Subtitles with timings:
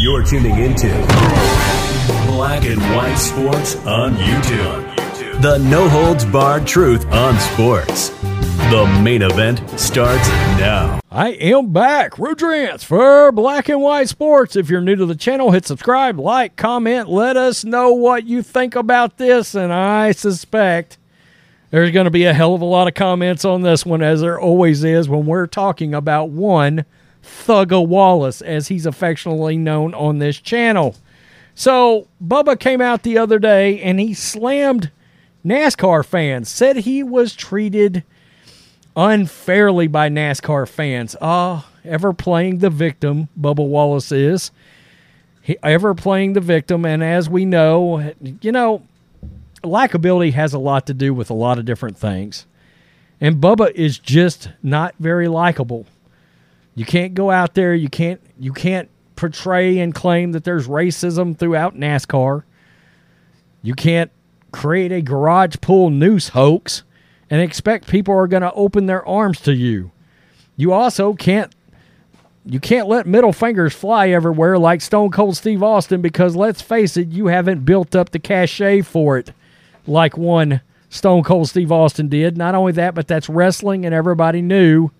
[0.00, 0.88] You're tuning into
[2.26, 5.40] Black and White Sports on YouTube.
[5.40, 8.10] The no holds barred truth on sports.
[8.70, 10.28] The main event starts
[10.58, 11.00] now.
[11.10, 12.12] I am back.
[12.12, 14.56] Rudrance for Black and White Sports.
[14.56, 18.42] If you're new to the channel, hit subscribe, like, comment, let us know what you
[18.42, 19.54] think about this.
[19.54, 20.98] And I suspect
[21.70, 24.20] there's going to be a hell of a lot of comments on this one, as
[24.20, 26.84] there always is when we're talking about one
[27.22, 30.96] Thugger Wallace, as he's affectionately known on this channel.
[31.54, 34.90] So, Bubba came out the other day and he slammed
[35.44, 38.04] NASCAR fans, said he was treated
[38.96, 41.16] unfairly by NASCAR fans.
[41.20, 44.50] Ah, ever playing the victim, Bubba Wallace is.
[45.40, 48.82] He, ever playing the victim, and as we know, you know,
[49.64, 52.46] likability has a lot to do with a lot of different things.
[53.20, 55.86] And Bubba is just not very likable.
[56.74, 61.36] You can't go out there, you can't you can't portray and claim that there's racism
[61.36, 62.44] throughout NASCAR.
[63.62, 64.10] You can't
[64.52, 66.82] create a garage pool noose hoax
[67.30, 69.90] and expect people are going to open their arms to you.
[70.56, 71.54] You also can't
[72.44, 76.96] you can't let middle fingers fly everywhere like Stone Cold Steve Austin because let's face
[76.96, 79.32] it, you haven't built up the cachet for it
[79.86, 82.36] like one Stone Cold Steve Austin did.
[82.36, 84.90] Not only that, but that's wrestling and everybody knew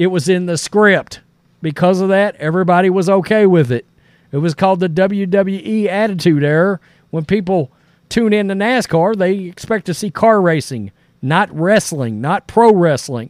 [0.00, 1.20] it was in the script.
[1.60, 3.84] Because of that, everybody was okay with it.
[4.32, 6.80] It was called the WWE Attitude Era.
[7.10, 7.70] When people
[8.08, 10.90] tune in to NASCAR, they expect to see car racing,
[11.20, 13.28] not wrestling, not pro wrestling.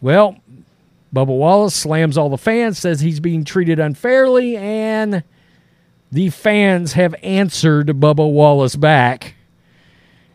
[0.00, 0.38] Well,
[1.14, 5.22] Bubba Wallace slams all the fans, says he's being treated unfairly, and
[6.10, 9.34] the fans have answered Bubba Wallace back.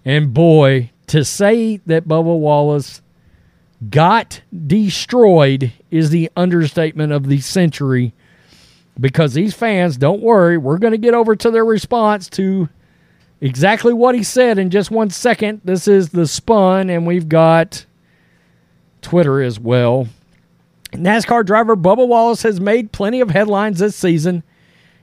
[0.06, 3.02] And boy, to say that Bubba Wallace
[3.90, 8.14] got destroyed is the understatement of the century
[9.00, 12.70] because these fans, don't worry, we're going to get over to their response to
[13.42, 15.62] exactly what he said in just one second.
[15.64, 17.86] This is the spun, and we've got
[19.02, 20.08] Twitter as well.
[20.92, 24.44] NASCAR driver Bubba Wallace has made plenty of headlines this season.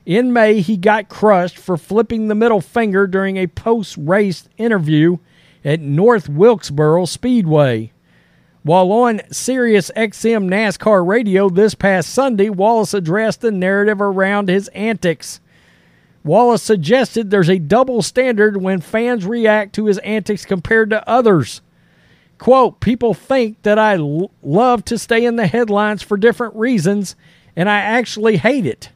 [0.05, 5.17] In May, he got crushed for flipping the middle finger during a post race interview
[5.63, 7.91] at North Wilkesboro Speedway.
[8.63, 14.67] While on Sirius XM NASCAR radio this past Sunday, Wallace addressed the narrative around his
[14.69, 15.39] antics.
[16.23, 21.61] Wallace suggested there's a double standard when fans react to his antics compared to others.
[22.37, 27.15] Quote, people think that I l- love to stay in the headlines for different reasons,
[27.55, 28.89] and I actually hate it.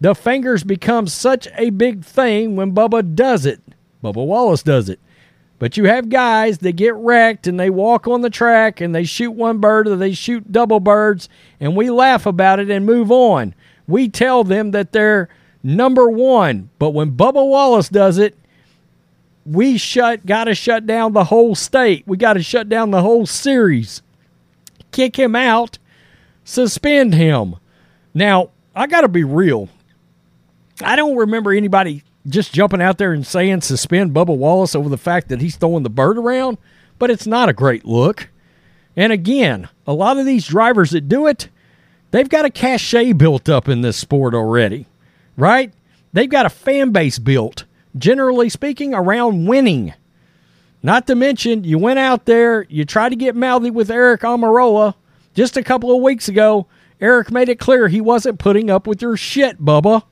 [0.00, 3.60] The fingers become such a big thing when Bubba does it.
[4.02, 5.00] Bubba Wallace does it.
[5.58, 9.04] But you have guys that get wrecked and they walk on the track and they
[9.04, 11.28] shoot one bird or they shoot double birds
[11.60, 13.54] and we laugh about it and move on.
[13.86, 15.28] We tell them that they're
[15.62, 16.68] number one.
[16.78, 18.36] But when Bubba Wallace does it,
[19.46, 22.02] we shut gotta shut down the whole state.
[22.06, 24.02] We gotta shut down the whole series.
[24.90, 25.78] Kick him out,
[26.44, 27.56] suspend him.
[28.12, 29.68] Now, I gotta be real.
[30.82, 34.98] I don't remember anybody just jumping out there and saying suspend Bubba Wallace over the
[34.98, 36.58] fact that he's throwing the bird around,
[36.98, 38.28] but it's not a great look.
[38.96, 41.48] And again, a lot of these drivers that do it,
[42.10, 44.86] they've got a cachet built up in this sport already,
[45.36, 45.72] right?
[46.12, 47.64] They've got a fan base built,
[47.96, 49.92] generally speaking, around winning.
[50.82, 54.94] Not to mention, you went out there, you tried to get mouthy with Eric Almirola
[55.34, 56.66] just a couple of weeks ago.
[57.00, 60.04] Eric made it clear he wasn't putting up with your shit, Bubba.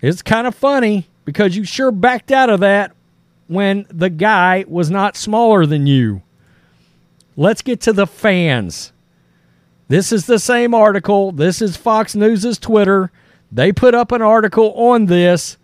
[0.00, 2.92] It's kind of funny because you sure backed out of that
[3.48, 6.22] when the guy was not smaller than you.
[7.36, 8.92] Let's get to the fans.
[9.88, 11.32] This is the same article.
[11.32, 13.10] This is Fox News' Twitter.
[13.50, 15.56] They put up an article on this,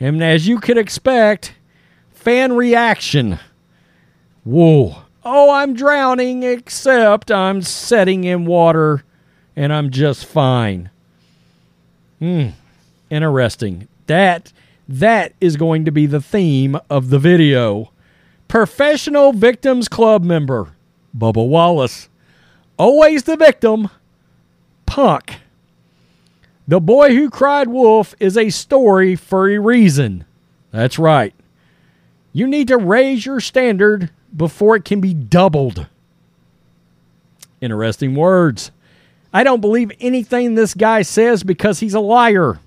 [0.00, 1.54] and as you could expect,
[2.12, 3.38] fan reaction.
[4.44, 5.02] Whoa.
[5.24, 9.04] Oh, I'm drowning, except I'm setting in water
[9.54, 10.90] and I'm just fine.
[12.20, 12.50] Hmm
[13.10, 13.88] interesting.
[14.06, 14.52] That
[14.88, 17.92] that is going to be the theme of the video.
[18.48, 20.72] Professional Victims Club member
[21.16, 22.08] Bubba Wallace.
[22.78, 23.90] Always the victim,
[24.86, 25.40] punk.
[26.66, 30.24] The boy who cried wolf is a story for a reason.
[30.70, 31.34] That's right.
[32.32, 35.86] You need to raise your standard before it can be doubled.
[37.60, 38.70] Interesting words.
[39.32, 42.60] I don't believe anything this guy says because he's a liar.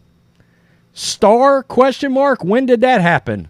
[0.94, 3.48] Star question mark when did that happen?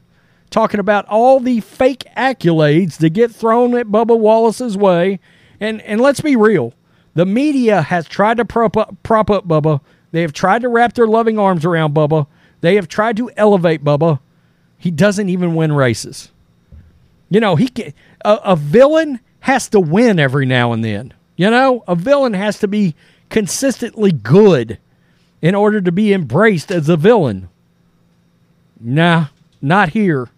[0.50, 5.20] Talking about all the fake accolades that get thrown at Bubba Wallace's way.
[5.60, 6.74] And and let's be real.
[7.14, 9.82] The media has tried to prop up, prop up Bubba.
[10.12, 12.28] They have tried to wrap their loving arms around Bubba.
[12.62, 14.20] They have tried to elevate Bubba.
[14.78, 16.32] He doesn't even win races.
[17.30, 17.94] You know, he can,
[18.26, 21.14] a, a villain has to win every now and then.
[21.36, 22.96] You know, a villain has to be
[23.30, 24.78] consistently good
[25.42, 27.50] in order to be embraced as a villain.
[28.80, 29.28] Nah,
[29.62, 30.30] not here.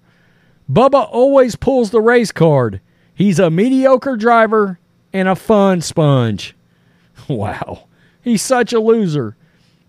[0.72, 2.82] Bubba always pulls the race card.
[3.14, 4.80] He's a mediocre driver
[5.12, 6.56] and a fun sponge.
[7.30, 7.86] Wow,
[8.22, 9.38] he's such a loser.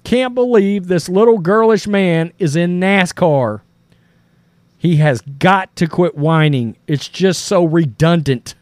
[0.04, 3.62] Can't believe this little girlish man is in NASCAR.
[4.78, 6.76] He has got to quit whining.
[6.86, 8.54] It's just so redundant,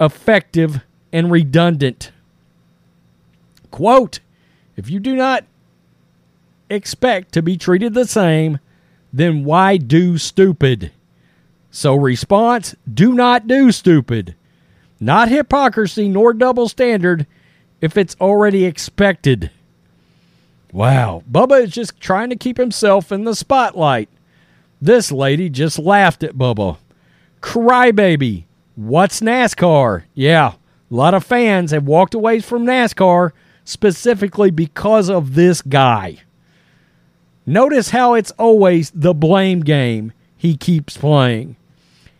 [0.00, 0.80] effective,
[1.12, 2.12] and redundant.
[3.70, 4.20] Quote
[4.80, 5.44] If you do not
[6.70, 8.60] expect to be treated the same,
[9.12, 10.90] then why do stupid?
[11.70, 14.36] So, response do not do stupid.
[14.98, 17.26] Not hypocrisy nor double standard
[17.82, 19.50] if it's already expected.
[20.72, 21.24] Wow.
[21.30, 24.08] Bubba is just trying to keep himself in the spotlight.
[24.80, 26.78] This lady just laughed at Bubba.
[27.42, 28.44] Crybaby.
[28.76, 30.04] What's NASCAR?
[30.14, 33.32] Yeah, a lot of fans have walked away from NASCAR
[33.70, 36.18] specifically because of this guy.
[37.46, 41.56] Notice how it's always the blame game he keeps playing.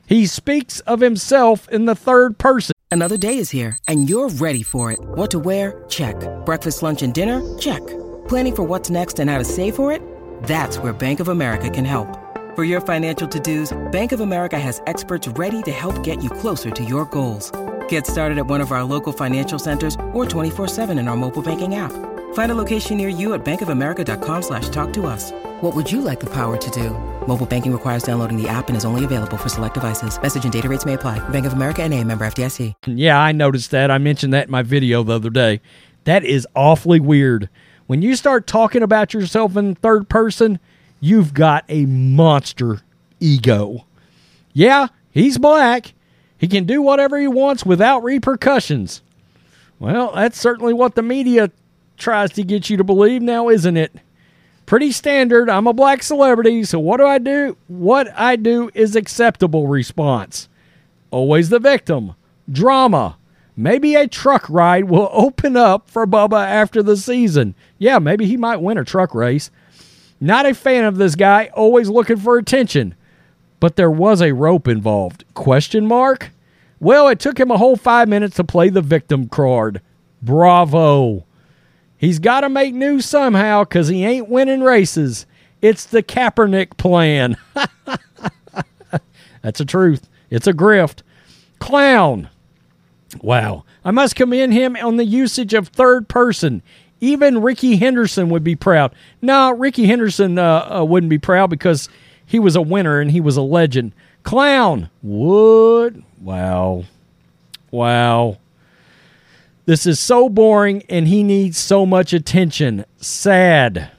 [0.07, 2.75] He speaks of himself in the third person.
[2.91, 4.99] Another day is here, and you're ready for it.
[5.01, 5.85] What to wear?
[5.89, 6.17] Check.
[6.45, 7.41] Breakfast, lunch, and dinner?
[7.59, 7.87] Check.
[8.27, 10.03] Planning for what's next and how to save for it?
[10.43, 12.09] That's where Bank of America can help.
[12.57, 16.31] For your financial to dos, Bank of America has experts ready to help get you
[16.31, 17.53] closer to your goals.
[17.91, 21.75] Get started at one of our local financial centers or 24-7 in our mobile banking
[21.75, 21.93] app.
[22.35, 25.33] Find a location near you at bankofamerica.com slash talk to us.
[25.61, 26.91] What would you like the power to do?
[27.27, 30.21] Mobile banking requires downloading the app and is only available for select devices.
[30.21, 31.19] Message and data rates may apply.
[31.31, 32.75] Bank of America and a member FDIC.
[32.87, 33.91] Yeah, I noticed that.
[33.91, 35.61] I mentioned that in my video the other day.
[36.05, 37.49] That is awfully weird.
[37.89, 40.61] When you start talking about yourself in third person,
[41.01, 42.83] you've got a monster
[43.19, 43.85] ego.
[44.53, 45.93] Yeah, he's black.
[46.41, 49.03] He can do whatever he wants without repercussions.
[49.79, 51.51] Well, that's certainly what the media
[51.99, 53.95] tries to get you to believe now, isn't it?
[54.65, 55.51] Pretty standard.
[55.51, 57.59] I'm a black celebrity, so what do I do?
[57.69, 60.49] What I do is acceptable response.
[61.11, 62.15] Always the victim.
[62.51, 63.19] Drama.
[63.55, 67.55] Maybe a truck ride will open up for Bubba after the season.
[67.77, 69.51] Yeah, maybe he might win a truck race.
[70.19, 72.95] Not a fan of this guy, always looking for attention
[73.61, 75.25] but there was a rope involved.
[75.35, 76.31] Question mark?
[76.81, 79.83] Well, it took him a whole five minutes to play the victim card.
[80.23, 81.25] Bravo.
[81.99, 85.27] He's got to make news somehow because he ain't winning races.
[85.61, 87.37] It's the Kaepernick plan.
[89.43, 90.09] That's a truth.
[90.31, 91.03] It's a grift.
[91.59, 92.31] Clown.
[93.21, 93.65] Wow.
[93.85, 96.63] I must commend him on the usage of third person.
[97.01, 98.95] Even Rickey Henderson would be proud.
[99.21, 101.89] No, Rickey Henderson uh, uh, wouldn't be proud because
[102.31, 103.93] he was a winner and he was a legend.
[104.23, 104.89] Clown.
[105.03, 106.05] Wood.
[106.21, 106.85] Wow.
[107.73, 108.39] Wow.
[109.67, 112.85] This is so boring and he needs so much attention.
[112.99, 113.91] Sad.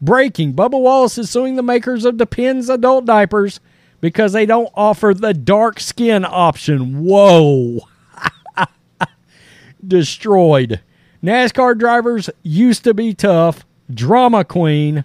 [0.00, 0.54] Breaking.
[0.54, 3.60] Bubba Wallace is suing the makers of Depends adult diapers
[4.00, 7.04] because they don't offer the dark skin option.
[7.04, 7.80] Whoa.
[9.86, 10.80] Destroyed.
[11.22, 13.66] NASCAR drivers used to be tough.
[13.92, 15.04] Drama queen.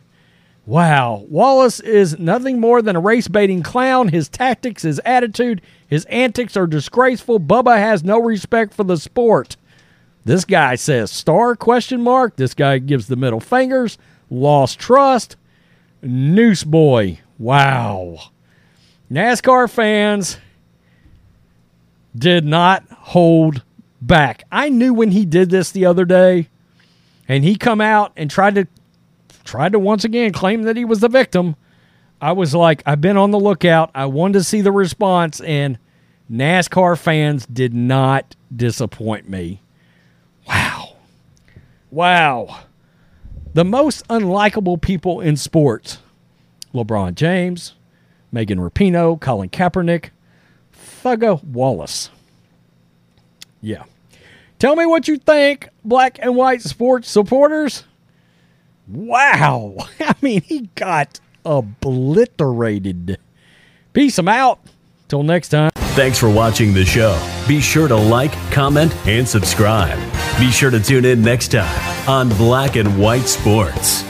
[0.66, 1.26] Wow.
[1.28, 4.08] Wallace is nothing more than a race baiting clown.
[4.08, 7.40] His tactics, his attitude, his antics are disgraceful.
[7.40, 9.58] Bubba has no respect for the sport.
[10.26, 12.38] This guy says star question mark.
[12.38, 13.98] This guy gives the middle fingers.
[14.30, 15.36] Lost trust.
[16.02, 17.20] Noose boy.
[17.38, 18.20] Wow.
[19.12, 20.38] NASCAR fans
[22.16, 23.64] did not hold
[24.02, 24.44] back.
[24.52, 26.50] I knew when he did this the other day
[27.28, 28.68] and he come out and tried to
[29.44, 31.56] tried to once again claim that he was the victim.
[32.22, 33.92] I was like, I've been on the lookout.
[33.94, 35.78] I wanted to see the response, and
[36.32, 39.62] NASCAR fans did not disappoint me.
[40.48, 40.96] Wow.
[41.92, 42.60] Wow.
[43.54, 46.00] The most unlikable people in sports
[46.74, 47.76] LeBron James,
[48.32, 50.10] Megan Rapinoe, Colin Kaepernick,
[50.74, 52.10] Thugga Wallace.
[53.62, 53.84] Yeah.
[54.58, 57.84] Tell me what you think, black and white sports supporters.
[58.88, 59.76] Wow.
[60.00, 63.18] I mean, he got obliterated.
[63.94, 64.18] Peace.
[64.18, 64.60] I'm out.
[65.08, 65.72] Till next time.
[65.96, 67.20] Thanks for watching the show.
[67.48, 70.00] Be sure to like, comment, and subscribe.
[70.40, 74.04] Be sure to tune in next time on Black and White Sports.